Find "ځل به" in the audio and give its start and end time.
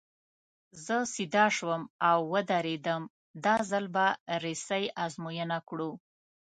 3.69-4.05